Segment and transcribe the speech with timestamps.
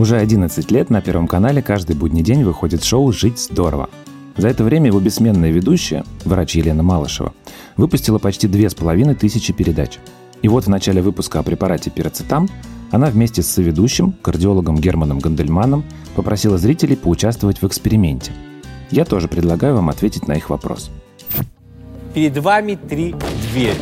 [0.00, 3.90] Уже 11 лет на Первом канале каждый будний день выходит шоу «Жить здорово».
[4.34, 7.34] За это время его бессменная ведущая, врач Елена Малышева,
[7.76, 9.98] выпустила почти две с половиной тысячи передач.
[10.40, 12.48] И вот в начале выпуска о препарате пироцетам
[12.90, 15.84] она вместе с соведущим, кардиологом Германом Гандельманом,
[16.16, 18.32] попросила зрителей поучаствовать в эксперименте.
[18.90, 20.90] Я тоже предлагаю вам ответить на их вопрос.
[22.14, 23.14] Перед вами три
[23.50, 23.74] двери.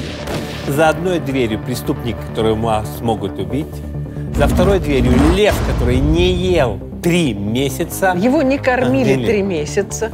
[0.66, 3.66] За одной дверью преступник, который вас могут убить.
[4.38, 8.14] За второй дверью лев, который не ел три месяца.
[8.16, 10.12] Его не кормили три месяца.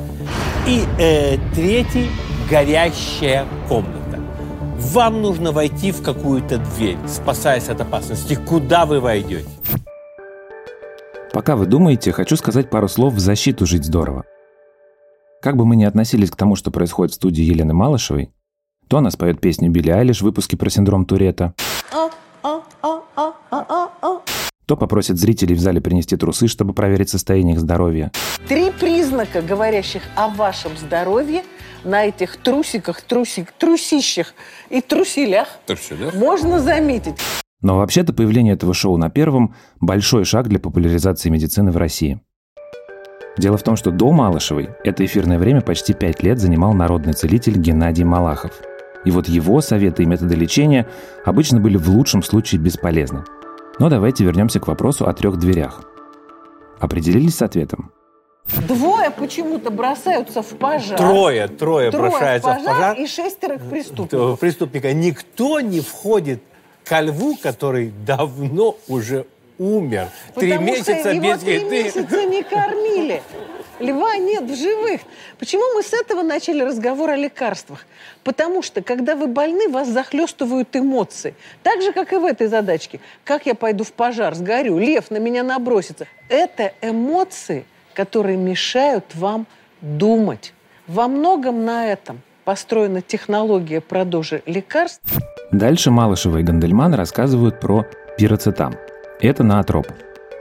[0.66, 2.08] И э, третий
[2.48, 4.22] горящая комната.
[4.78, 8.34] Вам нужно войти в какую-то дверь, спасаясь от опасности.
[8.34, 9.46] Куда вы войдете?
[11.34, 14.24] Пока вы думаете, хочу сказать пару слов в защиту «Жить здорово».
[15.42, 18.30] Как бы мы ни относились к тому, что происходит в студии Елены Малышевой,
[18.88, 21.52] то она споет песню Билли Айлиш в выпуске про синдром Туретта,
[24.66, 28.10] то попросит зрителей в зале принести трусы, чтобы проверить состояние их здоровья.
[28.48, 31.42] Три признака, говорящих о вашем здоровье,
[31.84, 34.34] на этих трусиках, трусик, трусищах
[34.70, 36.14] и труселях Труселях?
[36.14, 37.16] можно заметить.
[37.60, 42.20] Но вообще-то появление этого шоу на первом– большой шаг для популяризации медицины в России.
[43.36, 47.58] Дело в том, что до Малышевой это эфирное время почти пять лет занимал народный целитель
[47.58, 48.52] Геннадий Малахов.
[49.04, 50.86] И вот его советы и методы лечения
[51.24, 53.24] обычно были в лучшем случае бесполезны.
[53.78, 55.82] Но давайте вернемся к вопросу о трех дверях.
[56.78, 57.90] Определились с ответом?
[58.68, 60.98] Двое почему-то бросаются в пожар.
[60.98, 62.96] Трое, трое, Трое бросаются в в пожар.
[62.98, 64.36] и шестеро к Этого преступнику.
[64.36, 64.92] преступника.
[64.92, 66.42] Никто не входит
[66.84, 69.26] ко льву, который давно уже
[69.58, 70.08] умер.
[70.34, 71.70] Три Потому месяца что его без три еды.
[71.84, 73.22] месяца не кормили.
[73.80, 75.00] Льва нет в живых.
[75.38, 77.86] Почему мы с этого начали разговор о лекарствах?
[78.22, 81.34] Потому что, когда вы больны, вас захлестывают эмоции.
[81.62, 83.00] Так же, как и в этой задачке.
[83.24, 86.06] Как я пойду в пожар, сгорю, лев на меня набросится.
[86.28, 89.46] Это эмоции, которые мешают вам
[89.80, 90.52] думать.
[90.86, 95.02] Во многом на этом построена технология продажи лекарств.
[95.50, 97.86] Дальше Малышева и Гандельман рассказывают про
[98.18, 98.76] пироцетам.
[99.20, 99.86] Это наотроп.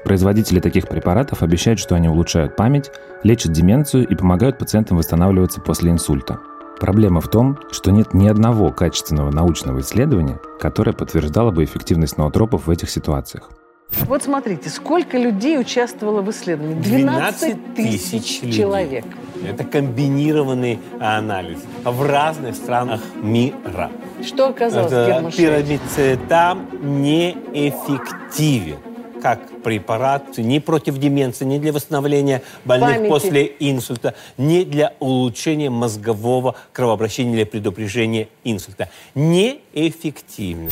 [0.04, 2.92] Производители таких препаратов обещают, что они улучшают память,
[3.24, 6.40] лечат деменцию и помогают пациентам восстанавливаться после инсульта.
[6.80, 12.68] Проблема в том, что нет ни одного качественного научного исследования, которое подтверждало бы эффективность ноотропов
[12.68, 13.50] в этих ситуациях.
[14.08, 16.82] Вот смотрите, сколько людей участвовало в исследовании.
[16.82, 19.06] 12 тысяч человек.
[19.48, 23.92] Это комбинированный анализ в разных странах мира.
[24.22, 25.38] Что оказалось, Герман Швейц?
[25.38, 28.93] Пирамицетам неэффективен
[29.24, 33.10] как препарат ни против деменции, ни для восстановления больных Памяти.
[33.10, 38.90] после инсульта, ни для улучшения мозгового кровообращения или предупреждения инсульта.
[39.16, 40.70] Неэффективен.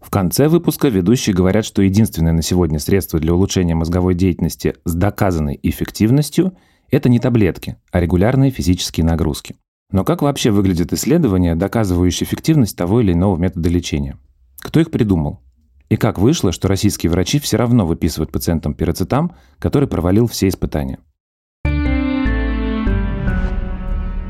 [0.00, 4.94] В конце выпуска ведущие говорят, что единственное на сегодня средство для улучшения мозговой деятельности с
[4.94, 6.54] доказанной эффективностью–
[6.90, 9.56] это не таблетки, а регулярные физические нагрузки.
[9.92, 14.16] Но как вообще выглядят исследования, доказывающие эффективность того или иного метода лечения?
[14.58, 15.40] Кто их придумал?
[15.90, 21.00] И как вышло, что российские врачи все равно выписывают пациентам пироцетам, который провалил все испытания?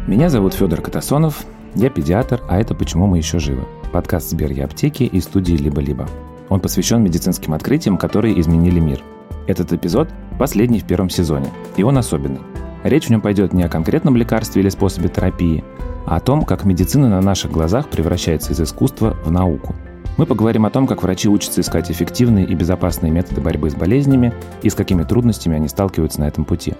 [0.06, 1.44] Меня зовут Федор Катасонов,
[1.74, 6.08] я педиатр, а это «Почему мы еще живы?» Подкаст Сбер и аптеки и студии «Либо-либо».
[6.48, 9.02] Он посвящен медицинским открытиям, которые изменили мир.
[9.46, 12.40] Этот эпизод– последний в первом сезоне, и он особенный.
[12.84, 15.62] Речь в нем пойдет не о конкретном лекарстве или способе терапии,
[16.06, 19.74] а о том, как медицина на наших глазах превращается из искусства в науку.
[20.20, 24.34] Мы поговорим о том, как врачи учатся искать эффективные и безопасные методы борьбы с болезнями
[24.62, 26.74] и с какими трудностями они сталкиваются на этом пути.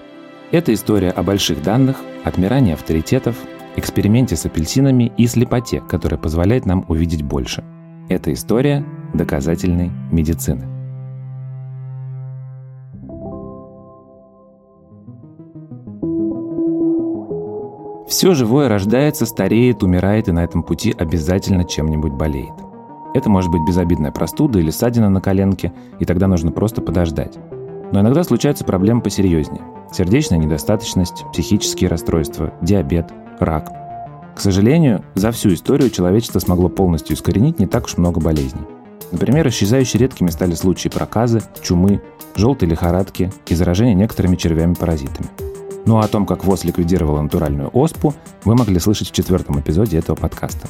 [0.51, 3.37] Это история о больших данных, отмирании авторитетов,
[3.77, 7.65] эксперименте с апельсинами и слепоте, которая позволяет нам увидеть больше.
[8.11, 8.84] Это история
[9.15, 10.69] доказательной медицины.
[18.07, 22.70] Все живое рождается, стареет, умирает и на этом пути обязательно чем-нибудь болеет.
[23.15, 27.39] Это может быть безобидная простуда или ссадина на коленке, и тогда нужно просто подождать.
[27.92, 29.62] Но иногда случаются проблемы посерьезнее.
[29.92, 33.68] Сердечная недостаточность, психические расстройства, диабет, рак.
[34.36, 38.62] К сожалению, за всю историю человечество смогло полностью искоренить не так уж много болезней.
[39.10, 42.01] Например, исчезающе редкими стали случаи проказы, чумы,
[42.36, 45.28] желтой лихорадки и заражения некоторыми червями-паразитами.
[45.84, 48.15] Ну а о том, как ВОЗ ликвидировала натуральную оспу,
[48.45, 50.68] вы могли слышать в четвертом эпизоде этого подкаста.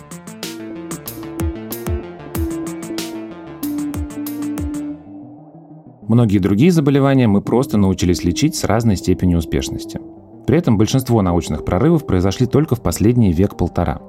[6.10, 10.00] Многие другие заболевания мы просто научились лечить с разной степенью успешности.
[10.44, 14.00] При этом большинство научных прорывов произошли только в последний век-полтора.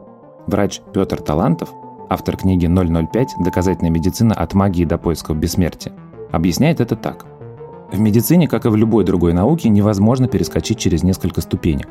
[0.47, 1.69] Врач Петр Талантов,
[2.09, 3.43] автор книги «005.
[3.43, 5.93] Доказательная медицина от магии до поисков бессмертия»,
[6.31, 7.27] объясняет это так.
[7.91, 11.89] В медицине, как и в любой другой науке, невозможно перескочить через несколько ступенек.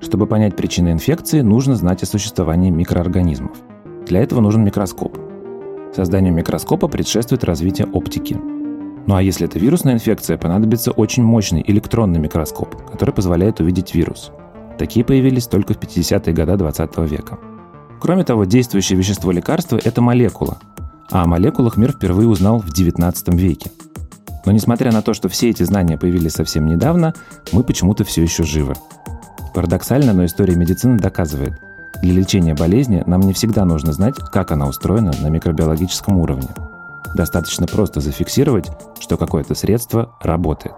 [0.00, 3.58] Чтобы понять причины инфекции, нужно знать о существовании микроорганизмов.
[4.06, 5.18] Для этого нужен микроскоп.
[5.94, 8.61] Созданию микроскопа предшествует развитие оптики.
[9.06, 14.32] Ну а если это вирусная инфекция, понадобится очень мощный электронный микроскоп, который позволяет увидеть вирус.
[14.78, 17.38] Такие появились только в 50-е годы 20 века.
[18.00, 20.58] Кроме того, действующее вещество лекарства– это молекула,
[21.10, 23.70] а о молекулах мир впервые узнал в 19 веке–
[24.44, 27.14] но несмотря на то, что все эти знания появились совсем недавно,
[27.52, 28.74] мы почему-то все еще живы.
[29.54, 31.54] Парадоксально, но история медицины доказывает,
[32.02, 36.48] для лечения болезни нам не всегда нужно знать, как она устроена на микробиологическом уровне.
[37.14, 38.70] Достаточно просто зафиксировать,
[39.00, 40.74] что какое-то средство работает.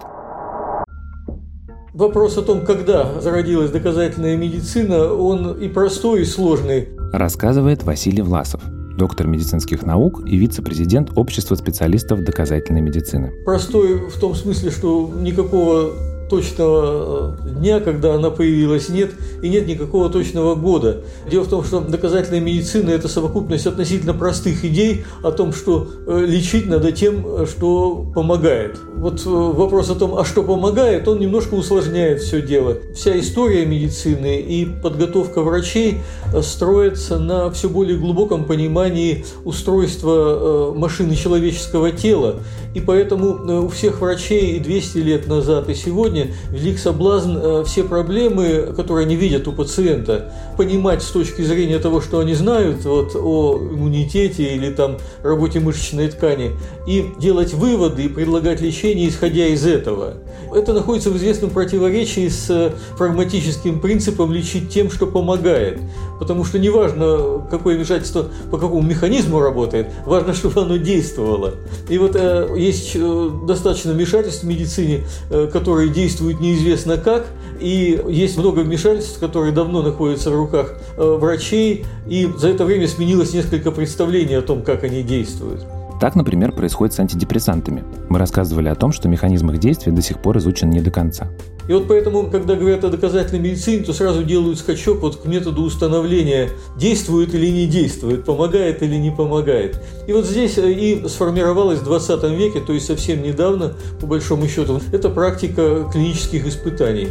[1.92, 6.88] Вопрос о том, когда зародилась доказательная медицина, он и простой, и сложный.
[7.12, 8.60] Рассказывает Василий Власов,
[8.98, 13.32] доктор медицинских наук и вице-президент Общества специалистов доказательной медицины.
[13.44, 15.92] Простой в том смысле, что никакого
[16.28, 19.12] точного э, дня, когда она появилась, нет,
[19.42, 21.02] и нет никакого точного года.
[21.30, 26.24] Дело в том, что доказательная медицина– это совокупность относительно простых идей о том, что э,
[26.26, 28.78] лечить надо тем, что помогает.
[28.96, 32.78] Вот э, вопрос о том, а что помогает, он немножко усложняет все дело.
[32.94, 36.00] Вся история медицины и подготовка врачей
[36.42, 42.40] строится на все более глубоком понимании устройства машины человеческого тела.
[42.74, 47.84] И поэтому у всех врачей и 200 лет назад, и сегодня велик соблазн э, все
[47.84, 53.14] проблемы, которые они видят у пациента, понимать с точки зрения того, что они знают вот,
[53.14, 56.52] о иммунитете или там работе мышечной ткани,
[56.86, 60.14] и делать выводы и предлагать лечение, исходя из этого.
[60.54, 65.80] Это находится в известном противоречии с прагматическим принципом лечить тем, что помогает.
[66.18, 71.54] Потому что неважно, какое вмешательство по какому механизму работает, важно, чтобы оно действовало.
[71.88, 77.26] И вот э, есть э, достаточно вмешательств в медицине, э, которые действуют неизвестно как,
[77.60, 82.88] и есть много вмешательств, которые давно находятся в руках э, врачей, и за это время
[82.88, 85.64] сменилось несколько представлений о том, как они действуют.
[86.00, 87.84] Так, например, происходит с антидепрессантами.
[88.08, 91.28] Мы рассказывали о том, что механизм их действия до сих пор изучен не до конца.
[91.66, 95.62] И вот поэтому, когда говорят о доказательной медицине, то сразу делают скачок вот к методу
[95.62, 99.80] установления, действует или не действует, помогает или не помогает.
[100.06, 104.46] И вот здесь э, и сформировалась в 20 веке, то есть совсем недавно, по большому
[104.46, 107.08] счету, это практика клинических испытаний.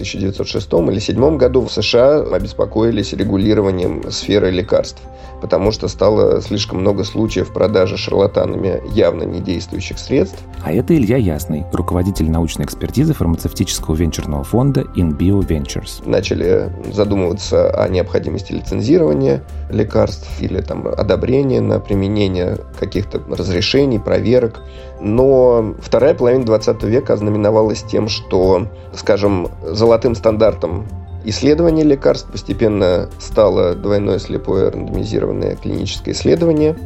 [0.00, 5.02] 1906 или 1907 году в США обеспокоились регулированием сферы лекарств,
[5.40, 10.38] потому что стало слишком много случаев продажи шарлатанами явно не действующих средств.
[10.62, 16.02] А это Илья Ясный, руководитель научной экспертизы фармацевтического венчурного фонда InBio Ventures.
[16.04, 24.62] Начали задумываться о необходимости лицензирования лекарств или там одобрения на применение каких-то разрешений, проверок.
[25.00, 30.86] Но вторая половина 20 века ознаменовалась тем, что, скажем, золотым стандартом
[31.24, 36.76] исследования лекарств постепенно стало двойное слепое рандомизированное клиническое исследование.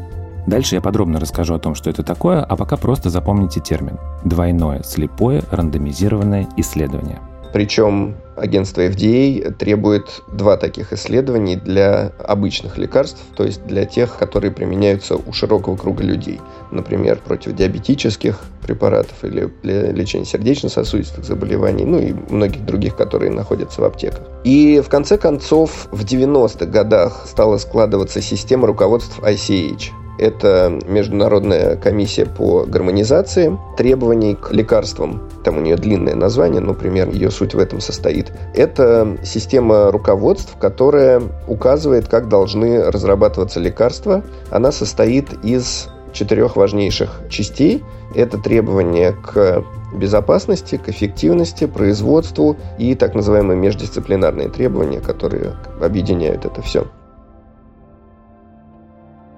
[0.47, 3.99] Дальше я подробно расскажу о том, что это такое, а пока просто запомните термин.
[4.25, 7.21] Двойное слепое рандомизированное исследование–
[7.55, 14.51] причем агентство FDA требует два таких исследований для обычных лекарств, то есть для тех, которые
[14.51, 16.41] применяются у широкого круга людей.
[16.71, 23.81] Например, против диабетических препаратов или для лечения сердечно-сосудистых заболеваний, ну и многих других, которые находятся
[23.81, 24.23] в аптеках.
[24.45, 32.27] И в конце концов, в 90-х годах стала складываться система руководств ICH, это Международная комиссия
[32.27, 35.29] по гармонизации требований к лекарствам.
[35.45, 38.33] Там у нее длинное название, например, ее суть в этом состоит.
[38.55, 44.23] Это система руководств, которая указывает, как должны разрабатываться лекарства.
[44.51, 47.83] Она состоит из четырех важнейших частей.
[48.15, 56.63] Это требования к безопасности, к эффективности, производству и так называемые междисциплинарные требования, которые объединяют это
[56.63, 56.87] все.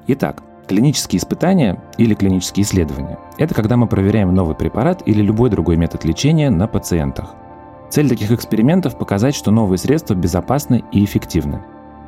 [0.09, 5.77] Итак, Клинические испытания или клинические исследования– это когда мы проверяем новый препарат или любой другой
[5.77, 7.37] метод лечения на пациентах.
[7.89, 11.63] Цель таких экспериментов– показать, что новые средства безопасны и эффективны.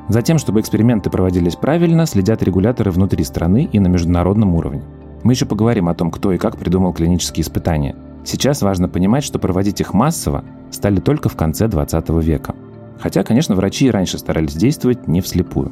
[0.09, 4.81] Затем, чтобы эксперименты проводились правильно, следят регуляторы внутри страны и на международном уровне.
[5.23, 7.95] Мы еще поговорим о том, кто и как придумал клинические испытания.
[8.25, 12.55] Сейчас важно понимать, что проводить их массово стали только в конце 20 века.
[12.99, 15.71] Хотя, конечно, врачи и раньше старались действовать не вслепую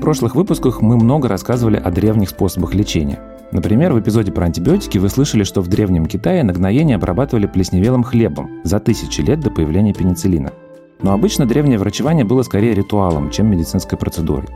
[0.00, 3.20] прошлых выпусках мы много рассказывали о древних способах лечения.
[3.52, 8.50] Например, в эпизоде про антибиотики вы слышали, что в Древнем Китае нагноение обрабатывали плесневелым хлебом
[8.64, 10.52] за тысячи лет до появления пенициллина.
[11.00, 14.48] Но обычно древнее врачевание было скорее ритуалом, чем медицинской процедурой.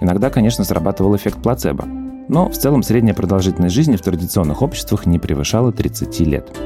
[0.00, 1.84] Иногда, конечно, срабатывал эффект плацебо.
[2.28, 6.56] Но в целом средняя продолжительность жизни в традиционных обществах не превышала 30 лет.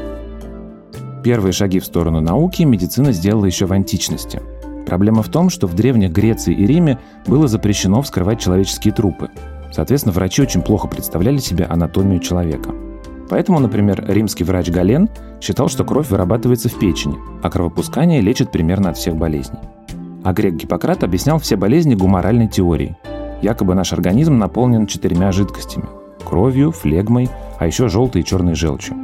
[1.23, 4.41] Первые шаги в сторону науки медицина сделала еще в античности.
[4.91, 9.31] Проблема в том, что в древних Греции и Риме было запрещено вскрывать человеческие трупы.
[9.71, 12.75] Соответственно, врачи очень плохо представляли себе анатомию человека.
[13.29, 15.09] Поэтому, например, римский врач Гален
[15.41, 19.61] считал, что кровь вырабатывается в печени, а кровопускание лечит примерно от всех болезней.
[20.25, 22.97] А грек Гиппократ объяснял все болезни гуморальной теорией.
[23.43, 25.87] Якобы наш организм наполнен четырьмя жидкостями–
[26.29, 27.31] кровью, флегмой,
[27.61, 28.97] а еще желтой и черной желчью.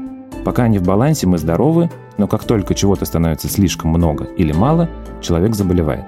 [0.45, 4.89] Пока они в балансе, мы здоровы, но как только чего-то становится слишком много или мало,
[5.21, 6.05] человек заболевает.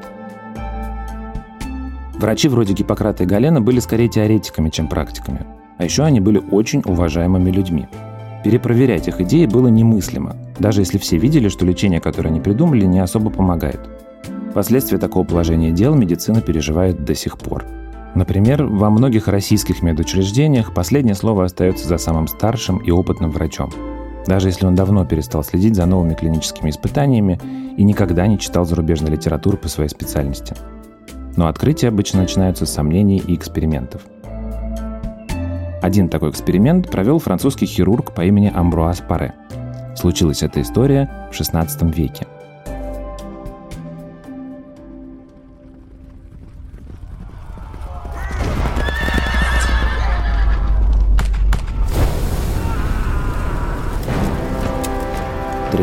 [2.18, 5.46] Врачи вроде Гиппократа и Галена были скорее теоретиками, чем практиками.
[5.78, 7.86] А еще они были очень уважаемыми людьми.
[8.42, 12.98] Перепроверять их идеи было немыслимо, даже если все видели, что лечение, которое они придумали, не
[12.98, 13.80] особо помогает.
[14.54, 17.64] Последствия такого положения дел медицина переживает до сих пор.
[18.14, 23.70] Например, во многих российских медучреждениях последнее слово остается за самым старшим и опытным врачом–
[24.28, 27.40] даже если он давно перестал следить за новыми клиническими испытаниями
[27.76, 30.54] и никогда не читал зарубежной литературы по своей специальности.
[31.36, 34.02] Но открытия обычно начинаются с сомнений и экспериментов.
[35.80, 39.34] Один такой эксперимент провел французский хирург по имени Амбруаз Паре.
[39.96, 42.26] Случилась эта история в XVI веке–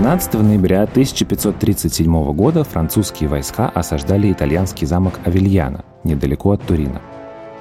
[0.05, 7.01] 13 ноября 1537 года французские войска осаждали итальянский замок Авильяна, недалеко от Турина.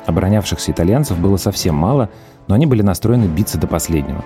[0.04, 2.10] Оборонявшихся итальянцев было совсем мало,
[2.46, 4.22] но они были настроены биться до последнего.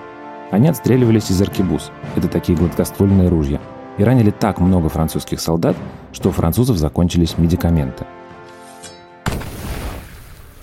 [0.51, 3.61] Они отстреливались из аркебуз, это такие гладкоствольные ружья,
[3.99, 5.77] и ранили так много французских солдат,
[6.13, 8.05] что у французов закончились медикаменты.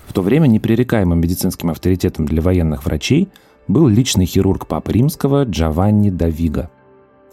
[0.06, 3.30] В то время непререкаемым медицинским авторитетом для военных врачей
[3.66, 6.68] был личный хирург Папы Римского Джованни Давига–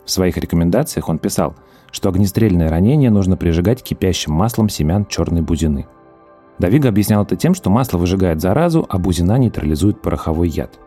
[0.05, 1.55] в своих рекомендациях он писал,
[1.91, 5.87] что огнестрельное ранение нужно прижигать кипящим маслом семян черной бузины.
[6.59, 10.79] Давига объяснял это тем, что масло выжигает заразу, а бузина нейтрализует пороховой яд.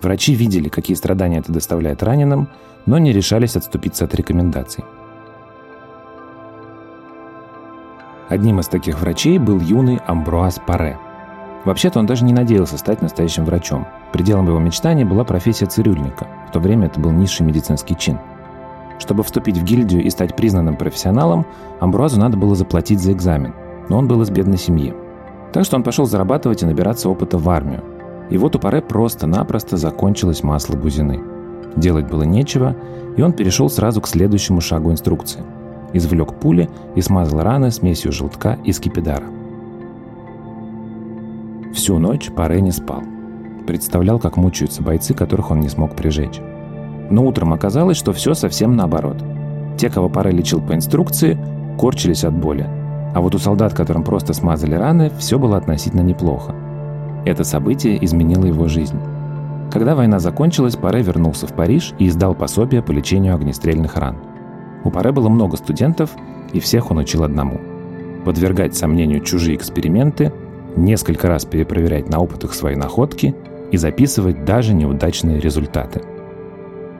[0.00, 2.48] Врачи видели, какие страдания это доставляет раненым,
[2.86, 4.84] но не решались отступиться от рекомендаций.
[8.28, 10.98] Одним из таких врачей был юный Амбруаз Паре.
[11.64, 13.86] Вообще-то он даже не надеялся стать настоящим врачом.
[14.12, 16.26] Пределом его мечтаний была профессия цирюльника.
[16.48, 18.18] В то время это был низший медицинский чин–
[18.98, 21.46] чтобы вступить в гильдию и стать признанным профессионалом,
[21.80, 23.54] Амбруазу надо было заплатить за экзамен,
[23.88, 24.94] но он был из бедной семьи.
[25.52, 27.82] Так что он пошел зарабатывать и набираться опыта в армию.
[28.30, 31.20] И вот у Паре просто-напросто закончилось масло бузины.
[31.76, 32.76] Делать было нечего,
[33.16, 35.42] и он перешел сразу к следующему шагу инструкции.
[35.92, 39.24] Извлек пули и смазал раны смесью желтка и скипидара.
[41.72, 43.02] Всю ночь Паре не спал.
[43.66, 46.40] Представлял, как мучаются бойцы, которых он не смог прижечь.
[47.10, 49.22] Но утром оказалось, что все совсем наоборот.
[49.78, 51.38] Те, кого пара лечил по инструкции,
[51.78, 52.66] корчились от боли.
[53.14, 56.54] А вот у солдат, которым просто смазали раны, все было относительно неплохо.
[57.24, 58.98] Это событие изменило его жизнь.
[59.72, 64.16] Когда война закончилась, Паре вернулся в Париж и издал пособие по лечению огнестрельных ран.
[64.84, 66.10] У Паре было много студентов,
[66.52, 67.60] и всех он учил одному–
[68.24, 70.32] подвергать сомнению чужие эксперименты,
[70.76, 73.34] несколько раз перепроверять на опытах свои находки
[73.70, 76.02] и записывать даже неудачные результаты–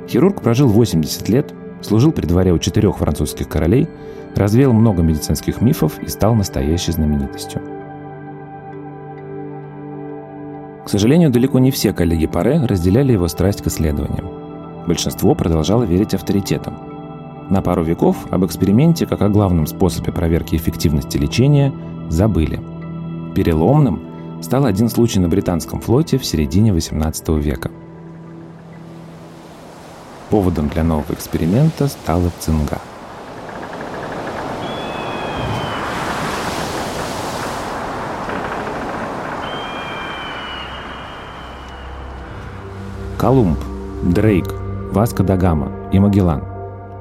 [0.08, 3.88] Хирург прожил 80 лет, служил при дворе у четырех французских королей,
[4.34, 7.60] развеял много медицинских мифов и стал настоящей знаменитостью.
[10.84, 14.86] К сожалению, далеко не все коллеги Паре разделяли его страсть к исследованиям.
[14.86, 16.78] Большинство продолжало верить авторитетам.
[17.50, 21.74] На пару веков об эксперименте как о главном способе проверки эффективности лечения
[22.08, 22.60] забыли.
[23.34, 24.00] Переломным
[24.40, 27.70] стал один случай на британском флоте в середине XVIII века–
[30.30, 32.78] Поводом для нового эксперимента стала цинга.
[43.18, 43.58] Колумб,
[44.02, 44.47] Дрейк,
[44.92, 46.44] Васко да Гама и Магеллан.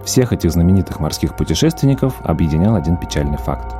[0.05, 3.75] Всех этих знаменитых морских путешественников объединял один печальный факт.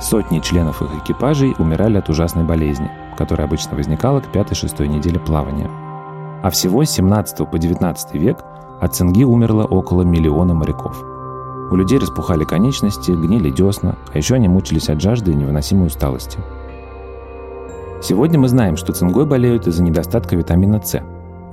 [0.00, 5.70] Сотни членов их экипажей умирали от ужасной болезни, которая обычно возникала к пятой-шестой неделе плавания.
[6.42, 8.44] А всего с 17 по 19 век
[8.82, 11.04] от цинги умерло около миллиона моряков.
[11.70, 16.40] У людей распухали конечности, гнили десна, а еще они мучились от жажды и невыносимой усталости.
[18.02, 21.00] Сегодня мы знаем, что цингой болеют из-за недостатка витамина С,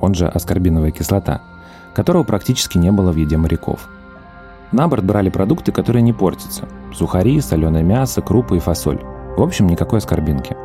[0.02, 1.42] он же аскорбиновая кислота,
[1.94, 3.88] которого практически не было в еде моряков.
[4.72, 9.02] На борт брали продукты, которые не портятся– сухари, соленое мясо, крупы и фасоль.
[9.38, 10.58] В общем, никакой аскорбинки.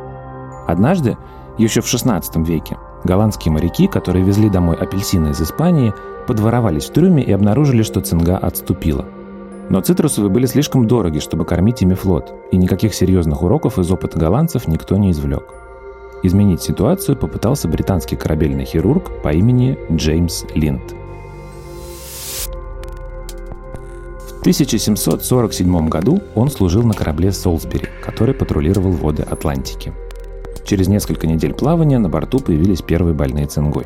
[0.67, 1.15] Однажды
[1.59, 5.93] Еще в XVI веке голландские моряки, которые везли домой апельсины из Испании,
[6.27, 9.05] подворовались в трюме и обнаружили, что цинга отступила.
[9.69, 14.19] Но цитрусовые были слишком дороги, чтобы кормить ими флот, и никаких серьезных уроков из опыта
[14.19, 15.43] голландцев никто не извлек.
[16.23, 20.83] Изменить ситуацию попытался британский корабельный хирург по имени Джеймс Линд.
[24.27, 29.91] В 1747 году он служил на корабле «Солсбери», который патрулировал воды Атлантики–
[30.65, 33.85] Через несколько недель плавания на борту появились первые больные цингой.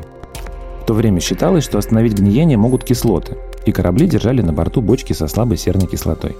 [0.90, 5.28] То время считалось, что остановить гниение могут кислоты, и корабли держали на борту бочки со
[5.28, 6.36] слабой серной кислотой.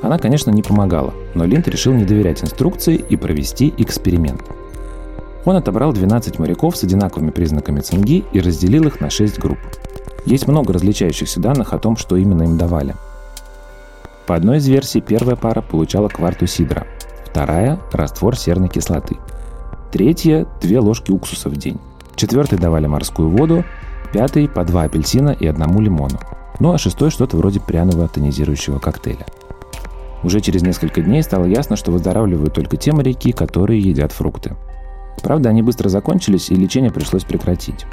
[0.00, 4.44] Она, конечно, не помогала, но Линд решил не доверять инструкции и провести эксперимент.
[5.44, 9.58] Он отобрал 12 моряков с одинаковыми признаками цинги и разделил их на 6 групп.
[10.24, 12.94] Есть много различающихся данных о том, что именно им давали.
[14.26, 16.86] По одной из версий, первая пара получала кварту сидра,
[17.26, 19.18] вторая– раствор серной кислоты–
[19.92, 21.78] Третья– две ложки уксуса в день.
[22.16, 23.62] Четвертый давали морскую воду,
[24.12, 26.18] пятый– по два апельсина и одному лимону.
[26.60, 29.26] Ну а шестой– что-то вроде пряного тонизирующего коктейля.
[30.22, 34.54] Уже через несколько дней стало ясно, что выздоравливают только те моряки, которые едят фрукты.
[35.22, 37.86] Правда, они быстро закончились, и лечение пришлось прекратить.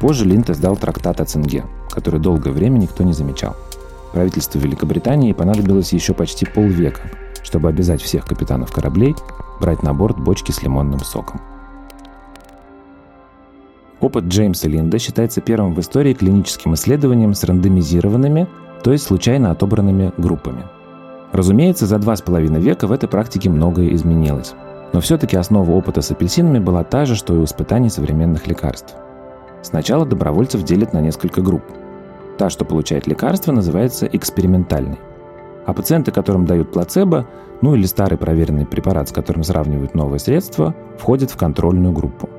[0.00, 3.56] Позже Линд издал трактат о цинге, который долгое время никто не замечал.
[4.12, 7.02] Правительству Великобритании понадобилось еще почти полвека,
[7.42, 9.16] чтобы обязать всех капитанов кораблей
[9.60, 11.40] брать на борт бочки с лимонным соком.
[14.00, 18.46] Опыт Джеймса Линда считается первым в истории клиническим исследованием с рандомизированными,
[18.84, 20.62] то есть случайно отобранными группами.
[21.32, 24.54] Разумеется, за два с половиной века в этой практике многое изменилось.
[24.92, 28.94] Но все-таки основа опыта с апельсинами была та же, что и у испытаний современных лекарств.
[29.62, 31.64] Сначала добровольцев делят на несколько групп.
[32.38, 35.00] Та, что получает лекарство, называется экспериментальной.
[35.66, 37.26] А пациенты, которым дают плацебо,
[37.60, 42.30] ну или старый проверенный препарат, с которым сравнивают новые средства, входят в контрольную группу.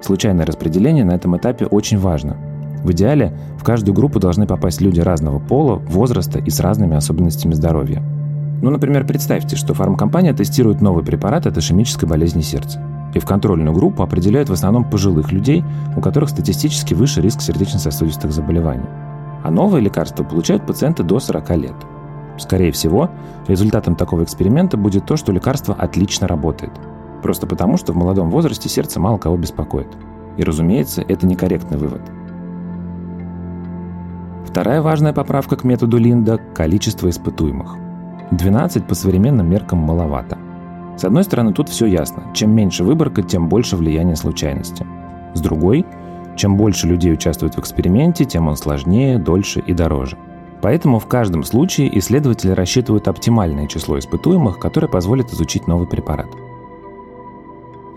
[0.00, 2.36] Случайное распределение на этом этапе очень важно.
[2.84, 7.54] В идеале в каждую группу должны попасть люди разного пола, возраста и с разными особенностями
[7.54, 8.02] здоровья.
[8.62, 12.82] Ну, например, представьте, что фармкомпания тестирует новый препарат от ишемической болезни сердца.
[13.14, 15.64] И в контрольную группу определяют в основном пожилых людей,
[15.96, 18.88] у которых статистически выше риск сердечно-сосудистых заболеваний.
[19.42, 21.74] А новые лекарства получают пациенты до 40 лет–
[22.38, 23.10] Скорее всего,
[23.48, 26.72] результатом такого эксперимента будет то, что лекарство отлично работает.
[27.22, 29.88] Просто потому, что в молодом возрасте сердце мало кого беспокоит.
[30.36, 32.02] И, разумеется, это некорректный вывод.
[34.46, 37.76] Вторая важная поправка к методу Линда– количество испытуемых.
[38.30, 40.38] 12 по современным меркам маловато.
[40.96, 42.24] С одной стороны, тут все ясно.
[42.34, 44.86] Чем меньше выборка, тем больше влияние случайности.
[45.34, 45.86] С другой,
[46.36, 50.16] чем больше людей участвует в эксперименте, тем он сложнее, дольше и дороже.
[50.60, 56.28] Поэтому в каждом случае исследователи рассчитывают оптимальное число испытуемых, которое позволит изучить новый препарат.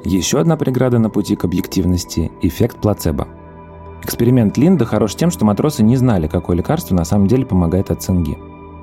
[0.04, 3.28] Еще одна преграда на пути к объективности– эффект плацебо.
[4.04, 8.02] Эксперимент Линда хорош тем, что матросы не знали, какое лекарство на самом деле помогает от
[8.02, 8.38] цинги.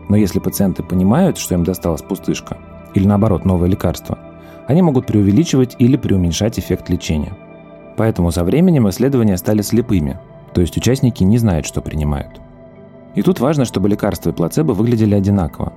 [0.09, 2.59] Но если пациенты понимают, что им досталась пустышка,
[2.94, 4.18] или наоборот новое лекарство,
[4.66, 7.37] они могут преувеличивать или преуменьшать эффект лечения.
[7.96, 10.18] Поэтому со временем исследования стали слепыми,
[10.54, 12.40] то есть участники не знают, что принимают–
[13.18, 15.72] и тут важно, чтобы лекарства и плацебо выглядели одинаково.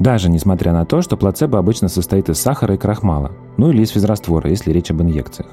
[0.00, 3.90] Даже несмотря на то, что плацебо обычно состоит из сахара и крахмала, ну или из
[3.90, 5.50] физраствора, если речь об инъекциях.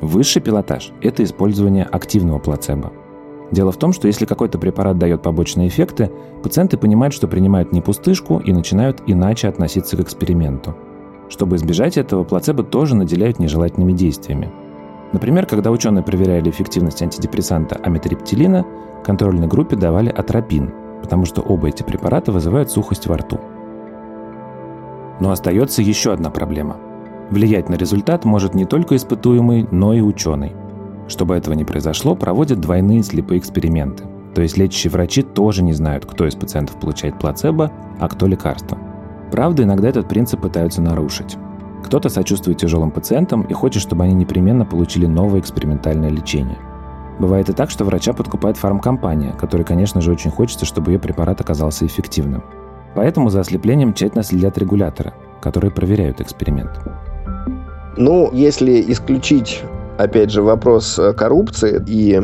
[0.00, 2.90] Высший пилотаж– это использование активного плацебо.
[3.50, 6.10] Дело в том, что если какой-то препарат дает побочные эффекты,
[6.42, 10.74] пациенты понимают, что принимают не пустышку и начинают иначе относиться к эксперименту.
[11.28, 14.50] Чтобы избежать этого, плацебо тоже наделяют нежелательными действиями.
[15.12, 18.64] Например, когда ученые проверяли эффективность антидепрессанта амитриптилина,
[19.04, 23.38] контрольной группе давали атропин, потому что оба эти препарата вызывают сухость во рту.
[25.20, 26.76] Но остается еще одна проблема.
[27.30, 30.54] Влиять на результат может не только испытуемый, но и ученый.
[31.08, 34.04] Чтобы этого не произошло, проводят двойные слепые эксперименты.
[34.34, 38.78] То есть лечащие врачи тоже не знают, кто из пациентов получает плацебо, а кто лекарство.
[39.32, 41.36] Правда, иногда этот принцип пытаются нарушить.
[41.84, 46.58] Кто-то сочувствует тяжелым пациентам и хочет, чтобы они непременно получили новое экспериментальное лечение–
[47.18, 51.40] Бывает и так, что врача подкупает фармкомпания, которой, конечно же, очень хочется, чтобы ее препарат
[51.40, 52.44] оказался эффективным.
[52.96, 56.70] Поэтому за ослеплением тщательно следят регуляторы, которые проверяют эксперимент.
[57.98, 59.62] Ну, если исключить,
[59.98, 62.20] опять же, вопрос э, коррупции и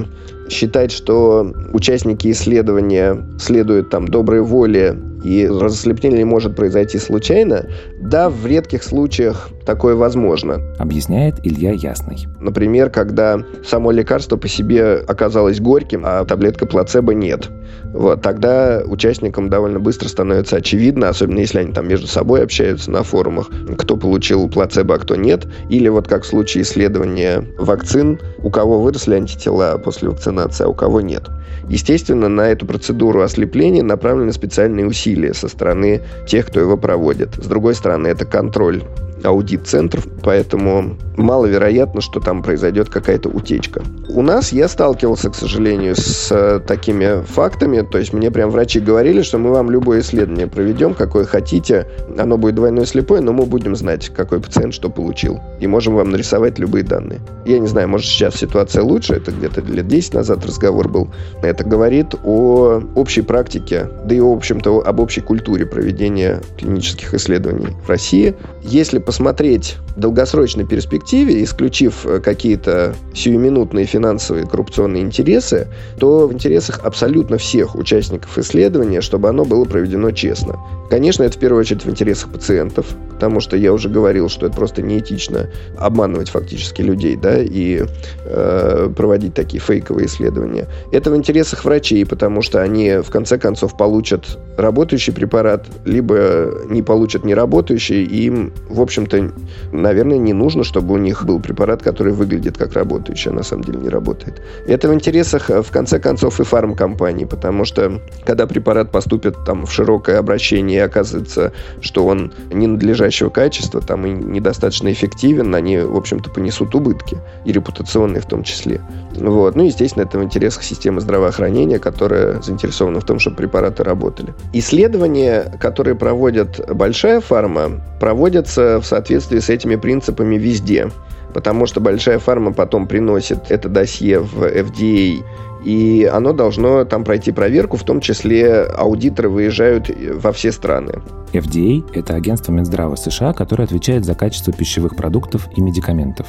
[0.49, 7.67] считать, что участники исследования следуют там доброй воле и разослепление может произойти случайно,
[8.01, 10.59] да, в редких случаях такое возможно.
[10.79, 12.27] Объясняет Илья Ясный.
[12.41, 17.49] Например, когда само лекарство по себе оказалось горьким, а таблетка плацебо нет.
[17.93, 23.03] Вот, тогда участникам довольно быстро становится очевидно, особенно если они там между собой общаются на
[23.03, 25.47] форумах, кто получил плацебо, а кто нет.
[25.69, 30.75] Или вот как в случае исследования вакцин, у кого выросли антитела после вакцинации, а у
[30.75, 31.29] кого нет.
[31.69, 37.35] Естественно, на эту процедуру ослепления направлены специальные усилия со стороны тех, кто его проводит.
[37.35, 38.83] С другой стороны, это контроль
[39.25, 43.83] аудит-центров, поэтому маловероятно, что там произойдет какая-то утечка.
[44.09, 48.81] У нас я сталкивался, к сожалению, с э, такими фактами, то есть мне прям врачи
[48.81, 51.87] говорили, что мы вам любое исследование проведем, какое хотите,
[52.19, 56.11] оно будет двойное слепое, но мы будем знать, какой пациент что получил, и можем вам
[56.11, 57.21] нарисовать любые данные.
[57.45, 61.09] Я не знаю, может сейчас ситуация лучше, это где-то лет 10 назад разговор был.
[61.43, 67.69] Это говорит о общей практике, да и, в общем-то, об общей культуре проведения клинических исследований
[67.85, 68.35] в России.
[68.63, 76.81] Если посмотреть в долгосрочной перспективе, исключив э, какие-то сиюминутные финансовые коррупционные интересы, то в интересах
[76.83, 80.59] абсолютно всех участников исследования, чтобы оно было проведено честно.
[80.89, 84.57] Конечно, это в первую очередь в интересах пациентов, потому что я уже говорил, что это
[84.57, 87.85] просто неэтично обманывать фактически людей, да, и
[88.25, 90.69] э, проводить такие фейковые исследования.
[90.91, 96.83] Это в интересах врачей, потому что они в конце концов получат работающий препарат, либо не
[96.83, 99.33] получат неработающий, и им, в общем-то,
[99.73, 103.65] наверное, не нужно, чтобы у них был препарат, который выглядит как работающий, а на самом
[103.65, 104.43] деле не работает.
[104.67, 109.73] Это в интересах, в конце концов, и фармкомпаний, потому что когда препарат поступит там в
[109.73, 116.31] широкое обращение, и оказывается, что он ненадлежащего качества, там и недостаточно эффективен, они, в общем-то,
[116.31, 118.81] понесут убытки, и репутационные в том числе.
[119.15, 119.57] Вот.
[119.57, 124.35] Ну, естественно, это в интересах системы здравоохранения, которая заинтересована в том, чтобы препараты работали.
[124.53, 130.91] Исследования, которые проводят большая фарма, проводятся в соответствии с этими принципами везде.
[131.35, 135.25] Потому что большая фарма потом приносит это досье в FDA
[135.65, 140.95] и оно должно там пройти проверку, в том числе аудиторы выезжают во все страны.
[141.33, 146.27] FDA– это агентство Минздрава США, которое отвечает за качество пищевых продуктов и медикаментов.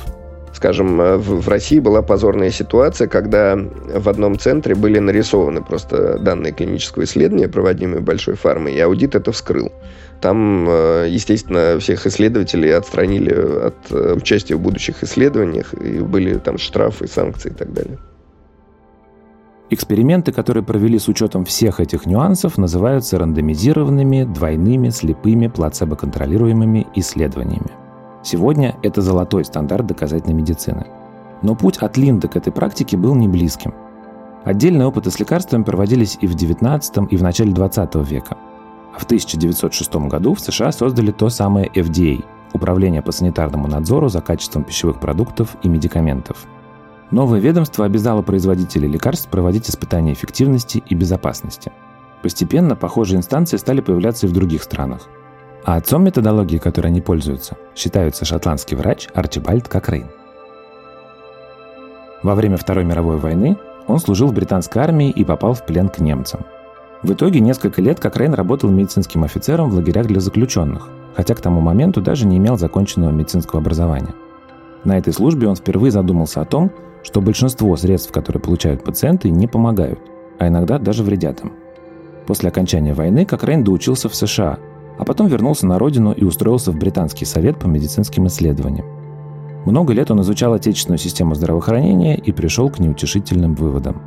[0.54, 6.20] Скажем, э, в, в России была позорная ситуация, когда в одном центре были нарисованы просто
[6.20, 9.72] данные клинического исследования, проводимые большой фармой, и аудит это вскрыл.
[10.24, 16.58] Там, э, естественно, всех исследователей отстранили от э, участия в будущих исследованиях, и были там
[16.58, 17.98] штрафы, санкции и так далее.
[19.70, 27.72] Эксперименты, которые провели с учетом всех этих нюансов, называются рандомизированными, двойными, слепыми, плацебо-контролируемыми исследованиями.
[28.24, 30.88] Сегодня это золотой стандарт доказательной медицины.
[31.42, 33.74] Но путь от Линда к этой практике был не близким.
[34.46, 38.38] Отдельные опыты с лекарствами проводились и в XIX, и в начале XX века.
[38.98, 44.64] В 1906 году в США создали то самое FDA– Управление по санитарному надзору за качеством
[44.64, 46.46] пищевых продуктов и медикаментов.
[47.10, 51.72] Новое ведомство обязало производителей лекарств проводить испытания эффективности и безопасности.
[52.22, 55.08] Постепенно похожие инстанции стали появляться и в других странах–
[55.66, 60.10] а отцом методологии, которой они пользуются, считается шотландский врач Арчибальд Кокрейн.
[62.22, 66.00] Во время Второй мировой войны он служил в британской армии и попал в плен к
[66.00, 66.42] немцам.
[67.04, 71.62] В итоге несколько лет Кокрейн работал медицинским офицером в лагерях для заключенных, хотя к тому
[71.62, 74.16] моменту даже не имел законченного медицинского образования.
[74.84, 76.72] На этой службе он впервые задумался о том,
[77.04, 80.00] что большинство средств, которые получают пациенты, не помогают,
[80.40, 81.54] а иногда даже вредят им.
[82.26, 84.58] После окончания войны Кокрейн доучился в США–
[84.98, 88.86] а потом вернулся на родину и устроился в Британский совет по медицинским исследованиям.
[89.66, 94.02] Много лет он изучал отечественную систему здравоохранения и пришел к неутешительным выводам.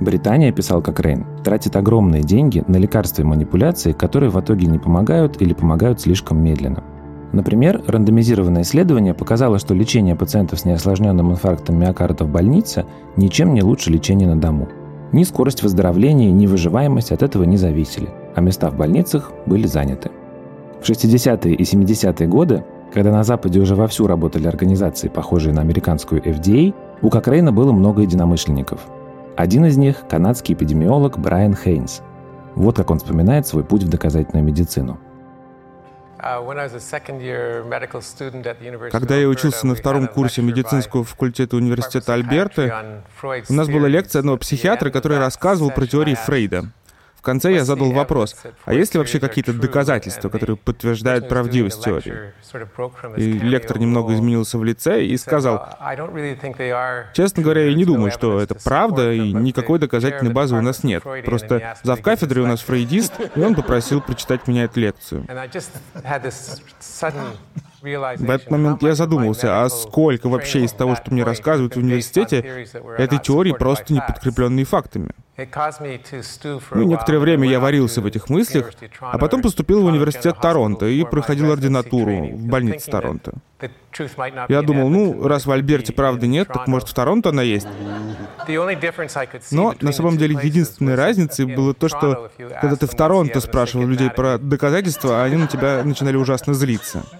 [0.00, 5.40] Британия, писал Кокрейн, тратит огромные деньги на лекарства и манипуляции, которые в итоге не помогают
[5.40, 6.82] или помогают слишком медленно.
[7.32, 12.84] Например, рандомизированное исследование показало, что лечение пациентов с неосложненным инфарктом миокарда в больнице
[13.16, 14.68] ничем не лучше лечения на дому.
[15.12, 20.10] Ни скорость выздоровления, ни выживаемость от этого не зависели– а места в больницах были заняты.
[20.80, 26.20] В 60-е и 70-е годы, когда на Западе уже вовсю работали организации, похожие на американскую
[26.20, 28.80] FDA, у Кокрейна было много единомышленников.
[29.36, 32.02] Один из них– канадский эпидемиолог Брайан Хейнс.
[32.54, 35.00] Вот как он вспоминает свой путь в доказательную медицину.
[38.90, 42.72] Когда я учился на втором курсе медицинского факультета университета Альберты,
[43.48, 46.66] у нас была лекция одного психиатра, который рассказывал про теории Фрейда
[47.24, 52.32] конце я задал вопрос, а есть ли вообще какие-то доказательства, которые подтверждают правдивость теории?
[53.16, 55.68] И лектор немного изменился в лице и сказал,
[57.14, 61.02] честно говоря, я не думаю, что это правда, и никакой доказательной базы у нас нет.
[61.24, 65.26] Просто зав кафедры у нас фрейдист, и он попросил прочитать меня эту лекцию.
[67.84, 72.66] В этот момент я задумался, а сколько вообще из того, что мне рассказывают в университете,
[72.96, 75.10] этой теории просто не подкрепленные фактами.
[76.70, 78.70] Ну, некоторое время я варился в этих мыслях,
[79.00, 83.34] а потом поступил в университет Торонто и проходил ординатуру в больнице Торонто.
[84.48, 87.66] Я думал, ну, раз в Альберте правды нет, так может в Торонто она есть.
[89.50, 94.10] Но на самом деле единственной разницей было то, что когда ты в Торонто спрашивал людей
[94.10, 97.04] про доказательства, они на тебя начинали ужасно злиться.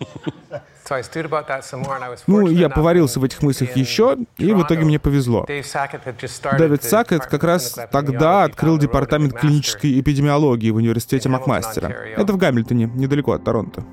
[2.27, 5.47] Ну, я поварился в этих мыслях еще, и в итоге мне повезло.
[5.47, 11.89] Дэвид Сакет как раз тогда открыл департамент клинической эпидемиологии в университете Макмастера.
[11.89, 13.85] Это в Гамильтоне, недалеко от Торонто.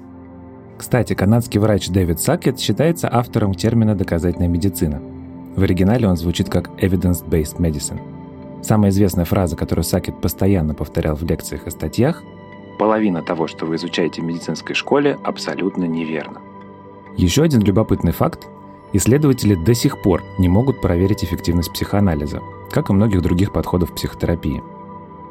[0.82, 5.00] Кстати, канадский врач Дэвид Сакет считается автором термина «доказательная медицина».
[5.56, 8.00] В оригинале он звучит как «evidence-based medicine».
[8.64, 12.24] Самая известная фраза, которую Сакет постоянно повторял в лекциях и статьях,
[12.80, 16.42] «половина того, что вы изучаете в медицинской школе, абсолютно неверно».
[17.16, 18.48] Еще один любопытный факт.
[18.92, 22.42] Исследователи до сих пор не могут проверить эффективность психоанализа,
[22.72, 24.64] как и многих других подходов психотерапии.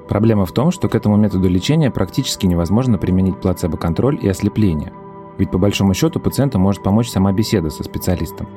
[0.08, 4.92] Проблема в том, что к этому методу лечения практически невозможно применить плацебо-контроль и ослепление.
[5.40, 8.48] Ведь по большому счету пациенту может помочь сама беседа со специалистом.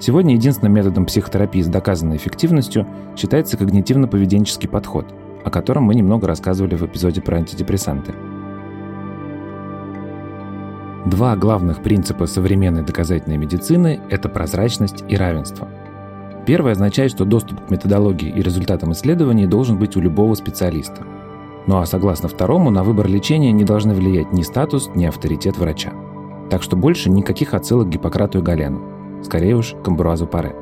[0.00, 5.06] Сегодня единственным методом психотерапии с доказанной эффективностью считается когнитивно-поведенческий подход,
[5.44, 8.14] о котором мы немного рассказывали в эпизоде про антидепрессанты–
[11.04, 15.68] Два главных принципа современной доказательной медицины– это прозрачность и равенство.
[16.46, 21.02] Первое означает, что доступ к методологии и результатам исследований должен быть у любого специалиста.
[21.66, 25.92] Ну а согласно второму, на выбор лечения не должны влиять ни статус, ни авторитет врача.
[26.52, 29.22] Так что больше никаких отсылок к Гиппократу и Галену.
[29.24, 30.54] Скорее уж, к Амбруазу Паре.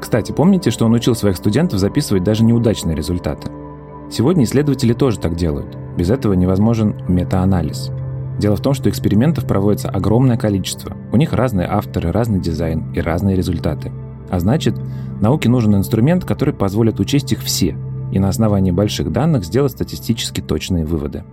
[0.00, 3.48] Кстати, помните, что он учил своих студентов записывать даже неудачные результаты?
[4.10, 5.78] Сегодня исследователи тоже так делают.
[5.96, 7.92] Без этого невозможен метаанализ–
[8.38, 10.96] Дело в том, что экспериментов проводится огромное количество.
[11.12, 13.92] У них разные авторы, разный дизайн и разные результаты.
[14.28, 14.76] А значит,
[15.20, 17.76] науке нужен инструмент, который позволит учесть их все
[18.12, 21.24] и на основании больших данных сделать статистически точные выводы.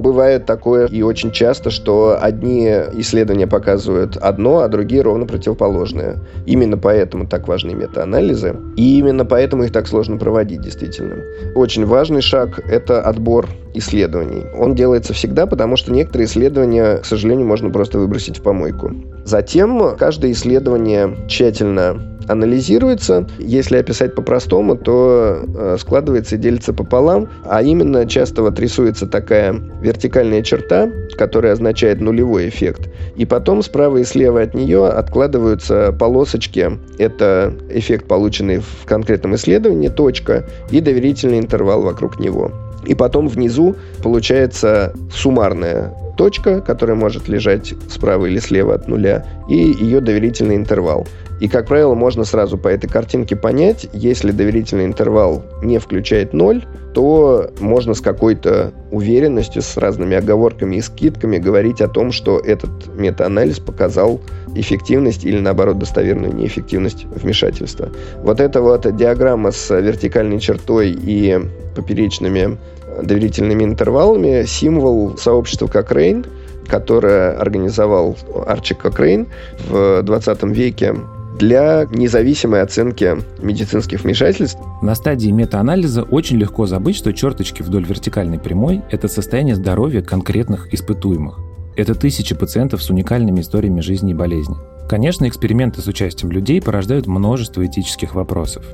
[0.00, 6.16] Бывает такое и очень часто, что одни исследования показывают одно, а другие ровно противоположное.
[6.46, 11.16] Именно поэтому так важны метаанализы, и именно поэтому их так сложно проводить, действительно.
[11.54, 14.46] Очень важный шаг– это отбор исследований.
[14.58, 18.92] Он делается всегда, потому что некоторые исследования, к сожалению, можно просто выбросить в помойку.
[19.24, 23.26] Затем каждое исследование тщательно анализируется.
[23.38, 29.54] Если описать по-простому, то э, складывается и делится пополам, а именно часто вот рисуется такая
[29.80, 32.88] вертикальная черта, которая означает нулевой эффект.
[33.16, 36.78] И потом справа и слева от нее откладываются полосочки.
[36.98, 42.50] Это эффект, полученный в конкретном исследовании, точка, и доверительный интервал вокруг него.
[42.86, 49.56] И потом внизу получается суммарная точка, которая может лежать справа или слева от нуля, и
[49.56, 51.06] ее доверительный интервал.
[51.40, 56.64] И, как правило, можно сразу по этой картинке понять, если доверительный интервал не включает ноль,
[56.92, 62.70] то можно с какой-то уверенностью, с разными оговорками и скидками говорить о том, что этот
[62.94, 64.20] метаанализ показал
[64.54, 67.88] эффективность или, наоборот, достоверную неэффективность вмешательства.
[68.18, 71.38] Вот эта вот диаграмма с вертикальной чертой и
[71.74, 72.58] поперечными
[73.02, 76.26] доверительными интервалами символ сообщества Кокрейн,
[76.66, 79.26] которое организовал Арчи Кокрейн
[79.68, 80.96] в 20 веке
[81.40, 84.60] для независимой оценки медицинских вмешательств.
[84.82, 90.72] На стадии метаанализа очень легко забыть, что черточки вдоль вертикальной прямой– это состояние здоровья конкретных
[90.72, 91.38] испытуемых.
[91.76, 94.56] Это тысячи пациентов с уникальными историями жизни и болезни.
[94.88, 98.64] Конечно, эксперименты с участием людей порождают множество этических вопросов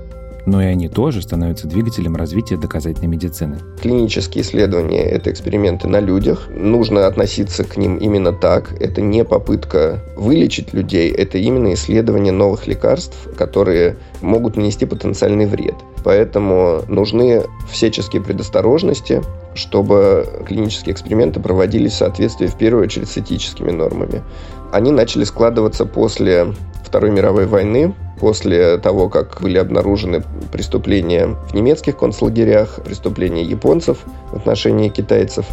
[0.47, 3.59] но и они тоже становятся двигателем развития доказательной медицины.
[3.83, 6.49] Клинические исследования– это эксперименты на людях.
[6.49, 8.73] Нужно относиться к ним именно так.
[8.81, 15.75] Это не попытка вылечить людей, это именно исследование новых лекарств, которые могут нанести потенциальный вред.
[16.05, 19.23] Поэтому нужны всяческие предосторожности,
[19.55, 24.23] чтобы клинические эксперименты проводились в соответствии, в первую очередь, с этическими нормами.
[24.73, 26.55] Они начали складываться после
[26.87, 30.23] Второй мировой войны, после того, как были обнаружены
[30.53, 33.99] преступления в немецких концлагерях, преступления японцев
[34.31, 35.47] в отношении китайцев,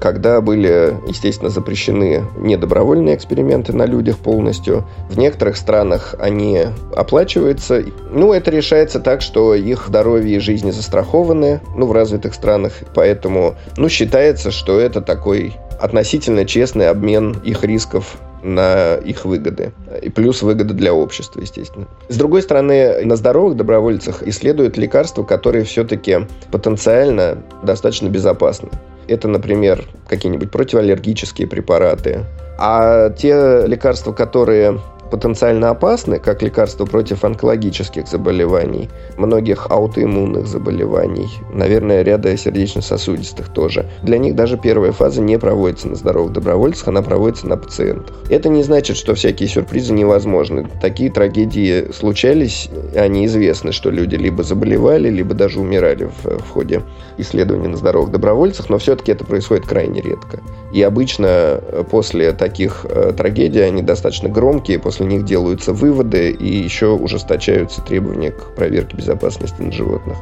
[0.00, 4.88] когда были, естественно, запрещены недобровольные эксперименты на людях полностью.
[5.10, 6.64] В некоторых странах они
[6.96, 7.84] оплачиваются.
[8.10, 12.72] Ну, это решается так, что их здоровье и жизни застрахованы, ну, в развитых странах.
[12.94, 19.72] Поэтому, ну, считается, что это такой относительно честный обмен их рисков на их выгоды.
[20.02, 21.86] И плюс выгоды для общества, естественно.
[22.08, 28.70] С другой стороны, на здоровых добровольцах исследуют лекарства, которые все-таки потенциально достаточно безопасны.
[29.08, 32.24] Это, например, какие-нибудь противоаллергические препараты.
[32.58, 42.02] А те лекарства, которые потенциально опасны, как лекарства против онкологических заболеваний, многих аутоиммунных заболеваний, наверное,
[42.02, 43.86] ряда сердечно-сосудистых тоже.
[44.02, 48.16] Для них даже первая фаза не проводится на здоровых добровольцах, она проводится на пациентах.
[48.28, 50.68] Это не значит, что всякие сюрпризы невозможны.
[50.80, 56.82] Такие трагедии случались, они известны, что люди либо заболевали, либо даже умирали в, в ходе
[57.18, 60.40] исследований на здоровых добровольцах, но все-таки это происходит крайне редко.
[60.72, 66.62] И обычно э, после таких э, трагедий они достаточно громкие, после них делаются выводы и
[66.62, 70.18] еще ужесточаются требования к проверке безопасности на животных.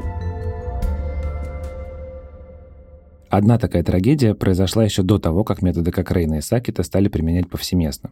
[3.29, 8.11] Одна такая трагедия произошла еще до того, как методы Кокрейна и Сакета стали применять повсеместно.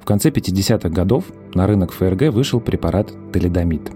[0.00, 1.24] В конце 50-х годов
[1.54, 3.90] на рынок ФРГ вышел препарат теледомид.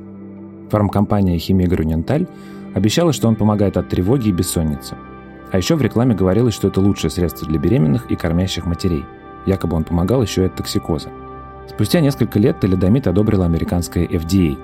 [0.70, 2.26] Фармкомпания Химия Груненталь
[2.74, 4.94] обещала, что он помогает от тревоги и бессонницы–
[5.50, 9.04] а еще в рекламе говорилось, что это лучшее средство для беременных и кормящих матерей.
[9.46, 11.10] Якобы он помогал еще и от токсикоза.
[11.68, 14.58] Спустя несколько лет талидомид одобрила американская FDA.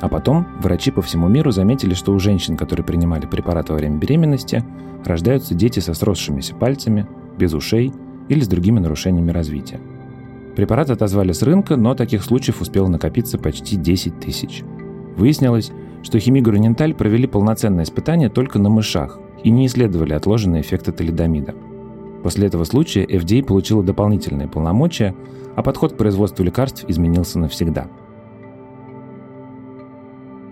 [0.00, 3.98] А потом врачи по всему миру заметили, что у женщин, которые принимали препарат во время
[3.98, 4.64] беременности,
[5.04, 7.06] рождаются дети со сросшимися пальцами,
[7.38, 7.92] без ушей
[8.28, 9.80] или с другими нарушениями развития.
[10.56, 14.64] Препарат отозвали с рынка, но таких случаев успело накопиться почти 10 тысяч.
[15.16, 15.70] Выяснилось,
[16.02, 21.54] что химигуруненталь провели полноценное испытание только на мышах, и не исследовали отложенные эффекты талидомида.
[22.26, 25.14] После этого случая FDA получила дополнительные полномочия,
[25.54, 27.86] а подход к производству лекарств изменился навсегда.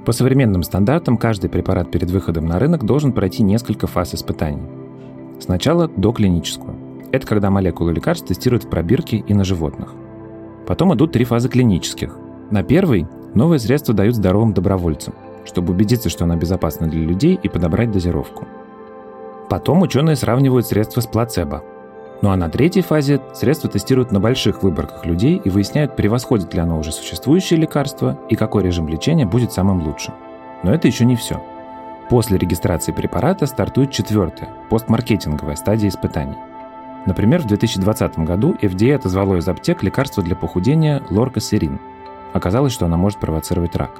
[0.07, 4.63] По современным стандартам каждый препарат перед выходом на рынок должен пройти несколько фаз испытаний.
[5.41, 6.77] Сначала доклиническую.
[7.11, 9.95] Это когда молекулы лекарств тестируют в пробирке и на животных.
[10.69, 12.17] Потом идут три фазы клинических.
[12.53, 17.49] На первой новые средства дают здоровым добровольцам, чтобы убедиться, что оно безопасно для людей и
[17.49, 18.47] подобрать дозировку–
[19.55, 21.63] Потом ученые сравнивают средства с плацебо.
[22.23, 26.59] Ну а на третьей фазе средства тестируют на больших выборках людей и выясняют, превосходит ли
[26.59, 30.15] оно уже существующее лекарство и какой режим лечения будет самым лучшим.
[30.65, 31.41] Но это еще не все.
[32.11, 36.35] После регистрации препарата стартует четвертая, постмаркетинговая стадия испытаний.
[37.07, 41.79] Например, в 2020 году FDA отозвало из аптек лекарство для похудения лоркосерин.
[42.33, 43.93] Оказалось, что оно может провоцировать рак.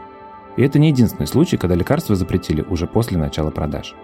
[0.57, 3.95] И это не единственный случай, когда лекарство запретили уже после начала продаж.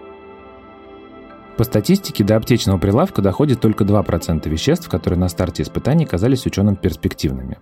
[1.57, 6.75] По статистике, до аптечного прилавка доходит только 2% веществ, которые на старте испытаний казались ученым
[6.75, 7.57] перспективными.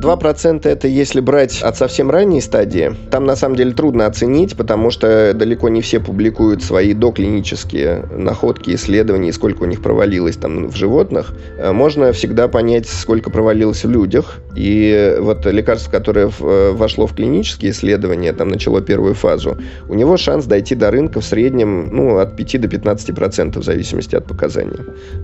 [0.00, 2.92] 2% это если брать от совсем ранней стадии.
[3.10, 8.74] Там на самом деле трудно оценить, потому что далеко не все публикуют свои доклинические находки,
[8.74, 11.32] исследования, сколько у них провалилось там в животных.
[11.58, 14.38] Э, можно всегда понять, сколько провалилось в людях.
[14.58, 19.56] И вот лекарство, которое э, вошло в клинические исследования, там начало первую фазу,
[19.88, 24.16] у него шанс дойти до рынка в среднем ну, от 5 до 15% в зависимости
[24.16, 24.80] от показаний.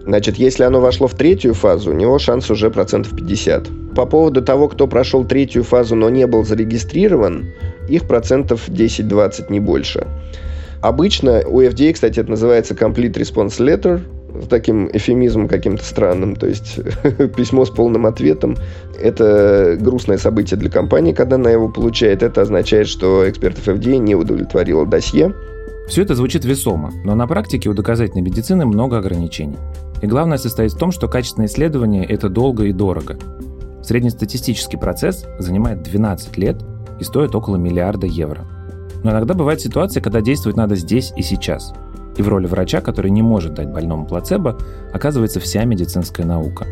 [0.06, 3.94] Значит, если оно вошло в третью фазу, у него шанс уже процентов 50.
[3.96, 7.46] По поводу того, кто прошел третью фазу, но не был зарегистрирован,
[7.88, 10.06] их процентов 10-20, не больше.
[10.80, 14.00] Обычно у FDA, кстати, это называется Complete Response Letter,
[14.48, 16.80] таким эфемизмом каким-то странным, то есть
[17.36, 18.56] письмо с полным ответом.
[19.00, 22.22] Это грустное событие для компании, когда она его получает.
[22.22, 25.34] Это означает, что экспертов FDA не удовлетворило досье.
[25.88, 29.58] Все это звучит весомо, но на практике у доказательной медицины много ограничений.
[30.00, 33.18] И главное состоит в том, что качественное исследование– это долго и дорого.
[33.82, 36.56] Среднестатистический процесс занимает 12 лет
[36.98, 38.46] и стоит около миллиарда евро.
[39.02, 41.74] Но иногда бывает ситуация, когда действовать надо здесь и сейчас.
[42.16, 44.59] И в роли врача, который не может дать больному плацебо,
[44.92, 46.66] оказывается вся медицинская наука.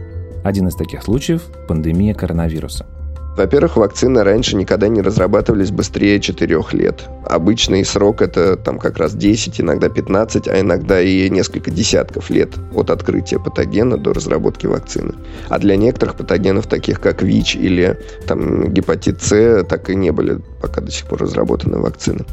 [0.44, 2.86] Один из таких случаев– пандемия коронавируса–
[3.36, 7.08] во-первых, вакцины раньше никогда не разрабатывались быстрее 4 лет.
[7.24, 12.50] Обычный срок это там как раз 10, иногда 15, а иногда и несколько десятков лет
[12.74, 15.14] от открытия патогена до разработки вакцины.
[15.48, 20.38] А для некоторых патогенов, таких как ВИЧ или там, гепатит С, так и не были
[20.60, 22.26] пока до сих пор разработаны вакцины.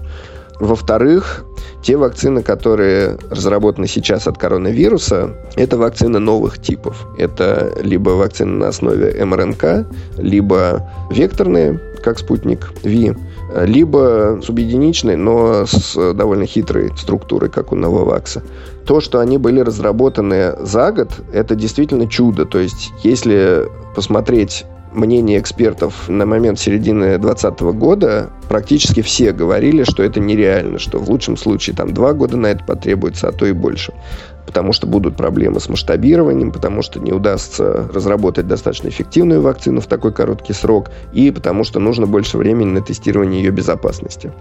[0.59, 1.45] Во-вторых,
[1.81, 7.07] те вакцины, которые разработаны сейчас от коронавируса, это вакцины новых типов.
[7.17, 13.15] Это либо вакцины на основе МРНК, либо векторные, как спутник ВИ,
[13.55, 18.43] либо субъединичные, но с довольно хитрой структурой, как у Нововакса.
[18.85, 22.45] То, что они были разработаны за год, это действительно чудо.
[22.45, 30.03] То есть, если посмотреть мнение экспертов на момент середины 2020 года практически все говорили, что
[30.03, 33.51] это нереально, что в лучшем случае там два года на это потребуется, а то и
[33.51, 33.93] больше
[34.49, 39.85] потому что будут проблемы с масштабированием, потому что не удастся разработать достаточно эффективную вакцину в
[39.85, 44.31] такой короткий срок, и потому что нужно больше времени на тестирование ее безопасности.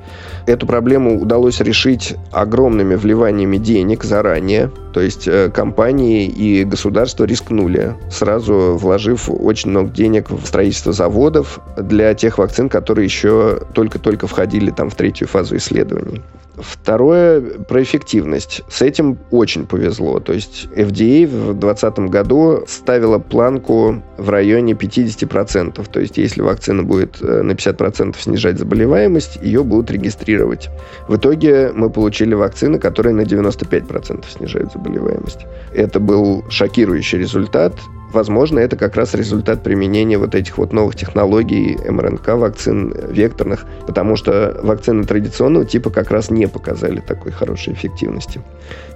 [0.47, 7.95] Эту проблему удалось решить огромными вливаниями денег заранее, то есть э, компании и государство рискнули,
[8.11, 14.71] сразу вложив очень много денег в строительство заводов для тех вакцин, которые еще только-только входили
[14.71, 16.23] там в третью фазу исследований.
[16.61, 18.63] Второе про эффективность.
[18.69, 20.21] С этим очень повезло.
[20.21, 25.89] То есть FDA в 2020 году ставила планку в районе 50%.
[25.91, 30.69] То есть если вакцина будет э, на 50% снижать заболеваемость, ее будут регистрировать.
[31.07, 35.47] В итоге мы получили вакцины, которые на 95% снижают заболеваемость.
[35.75, 37.75] Это был шокирующий результат.
[38.13, 44.17] Возможно, это как раз результат применения вот этих вот новых технологий МРНК вакцин векторных, потому
[44.17, 48.41] что вакцины традиционного типа как раз не показали такой хорошей эффективности.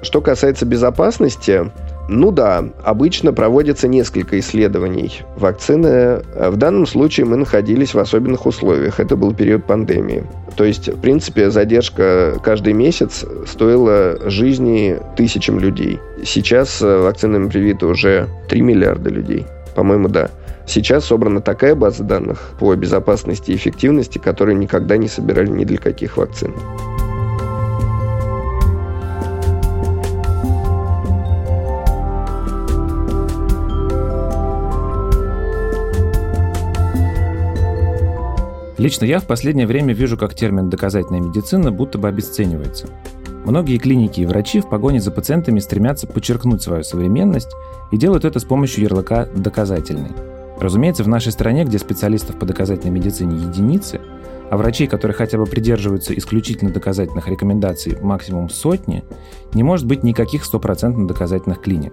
[0.01, 1.71] Что касается безопасности,
[2.09, 6.23] ну да, обычно проводится несколько исследований вакцины.
[6.35, 9.01] В данном случае мы находились в особенных условиях.
[9.01, 10.25] Это был период пандемии.
[10.57, 16.01] То есть, в принципе, задержка каждый месяц стоила жизни тысячам людей.
[16.25, 19.47] Сейчас вакцинами привиты уже 3 миллиарда людей.
[19.75, 20.31] По-моему, да.
[20.67, 25.79] Сейчас собрана такая база данных по безопасности и эффективности, которую никогда не собирали ни для
[25.79, 26.53] каких вакцин.
[38.83, 42.89] Лично я в последнее время вижу, как термин «доказательная медицина» будто бы обесценивается.
[43.45, 47.53] Многие клиники и врачи в погоне за пациентами стремятся подчеркнуть свою современность
[47.93, 50.11] и делают это с помощью ярлыка «доказательный».
[50.59, 54.01] Разумеется, в нашей стране, где специалистов по доказательной медицине единицы,
[54.51, 59.05] а врачей, которые хотя бы придерживаются исключительно доказательных рекомендаций максимум сотни,
[59.55, 61.93] не может быть никаких стопроцентно доказательных клиник.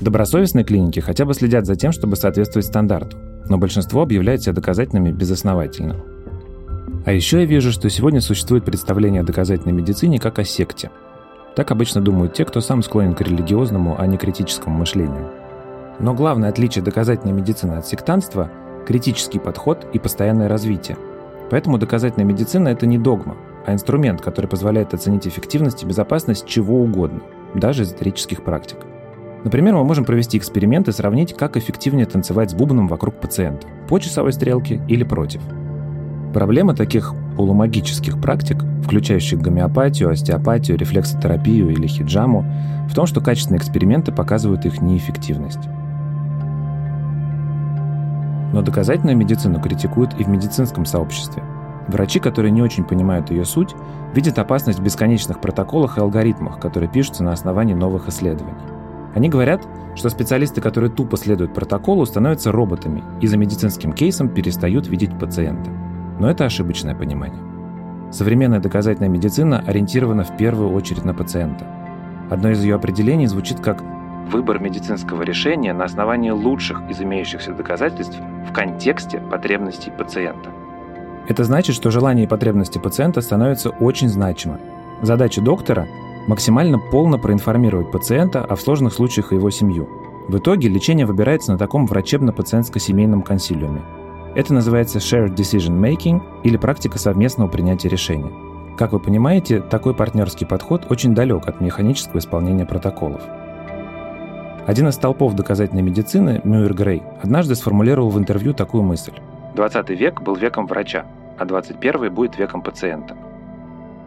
[0.00, 3.16] Добросовестные клиники хотя бы следят за тем, чтобы соответствовать стандарту,
[3.48, 6.11] но большинство объявляют себя доказательными безосновательно.
[7.04, 10.90] А еще я вижу, что сегодня существует представление о доказательной медицине как о секте.
[11.56, 15.30] Так обычно думают те, кто сам склонен к религиозному, а не критическому мышлению.
[15.98, 18.50] Но главное отличие доказательной медицины от сектантства–
[18.86, 20.96] критический подход и постоянное развитие.
[21.50, 26.80] Поэтому доказательная медицина– это не догма, а инструмент, который позволяет оценить эффективность и безопасность чего
[26.80, 27.20] угодно,
[27.54, 28.78] даже эзотерических практик.
[29.44, 33.98] Например, мы можем провести эксперимент и сравнить, как эффективнее танцевать с бубном вокруг пациента– по
[33.98, 35.42] часовой стрелке или против–
[36.32, 42.44] Проблема таких полумагических практик, включающих гомеопатию, остеопатию, рефлексотерапию или хиджаму,
[42.88, 45.68] в том, что качественные эксперименты показывают их неэффективность.
[48.52, 51.42] Но доказательную медицину критикуют и в медицинском сообществе.
[51.88, 53.74] Врачи, которые не очень понимают ее суть,
[54.14, 58.54] видят опасность в бесконечных протоколах и алгоритмах, которые пишутся на основании новых исследований.
[59.14, 64.86] Они говорят, что специалисты, которые тупо следуют протоколу, становятся роботами и за медицинским кейсом перестают
[64.86, 65.70] видеть пациента.
[66.22, 67.42] Но это ошибочное понимание.
[68.12, 71.66] Современная доказательная медицина ориентирована в первую очередь на пациента.
[72.30, 73.82] Одно из ее определений звучит как
[74.30, 78.16] «выбор медицинского решения на основании лучших из имеющихся доказательств
[78.48, 80.50] в контексте потребностей пациента».
[81.26, 84.58] Это значит, что желания и потребности пациента становятся очень значимы.
[85.02, 85.88] Задача доктора–
[86.28, 89.88] максимально полно проинформировать пациента, а в сложных случаях и его семью.
[90.28, 93.80] В итоге лечение выбирается на таком врачебно-пациентско-семейном консилиуме–
[94.34, 98.30] это называется shared decision making или практика совместного принятия решения.
[98.78, 103.20] Как вы понимаете, такой партнерский подход очень далек от механического исполнения протоколов.
[104.66, 109.12] Один из столпов доказательной медицины, Мюэр Грей, однажды сформулировал в интервью такую мысль.
[109.54, 111.04] 20 век был веком врача,
[111.36, 113.16] а 21 будет веком пациента.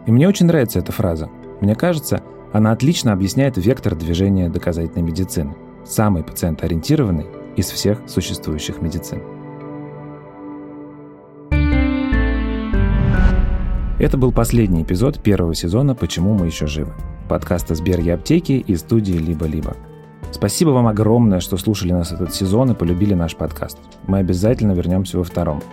[0.06, 1.30] И мне очень нравится эта фраза.
[1.62, 2.22] Мне кажется,
[2.54, 5.56] она отлично объясняет вектор движения доказательной медицины,
[5.86, 9.35] самый пациентоориентированный из всех существующих медицин.
[13.98, 16.92] Это был последний эпизод первого сезона «Почему мы еще живы»
[17.30, 19.78] подкаста «Сбер и аптеки» и студии «Либо-либо».
[20.34, 23.78] Спасибо вам огромное, что слушали нас этот сезон и полюбили наш подкаст.
[24.06, 25.64] Мы обязательно вернемся во втором.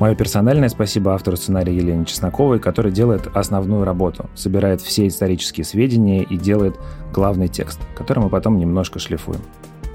[0.00, 6.24] Мое персональное спасибо автору сценария Елене Чесноковой, который делает основную работу, собирает все исторические сведения
[6.24, 6.74] и делает
[7.12, 9.40] главный текст, который мы потом немножко шлифуем.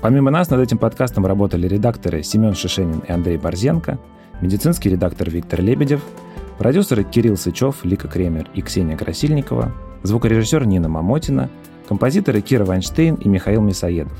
[0.01, 3.99] Помимо нас над этим подкастом работали редакторы Семен Шишенин и Андрей Борзенко,
[4.39, 6.01] медицинский редактор Виктор Лебедев–
[6.57, 9.71] Продюсеры Кирилл Сычев, Лика Кремер и Ксения Красильникова,
[10.03, 11.49] звукорежиссер Нина Мамотина,
[11.87, 14.17] композиторы Кира Вайнштейн и Михаил Мисоедов.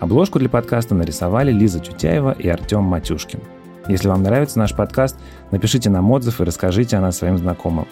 [0.00, 3.40] Обложку для подкаста нарисовали Лиза Чутяева и Артем Матюшкин.
[3.88, 5.18] Если вам нравится наш подкаст,
[5.50, 7.86] напишите нам отзыв и расскажите о нас своим знакомым.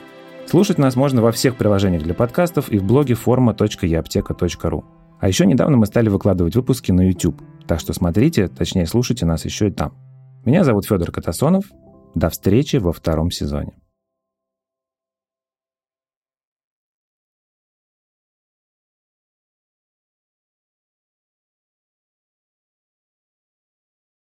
[0.47, 4.85] Слушать нас можно во всех приложениях для подкастов и в блоге forma.eapteka.ru.
[5.21, 9.45] А еще недавно мы стали выкладывать выпуски на YouTube, так что смотрите, точнее слушайте нас
[9.45, 9.95] еще и там.
[10.45, 11.67] Меня зовут Федор Катасонов.
[12.15, 13.73] До встречи во втором сезоне.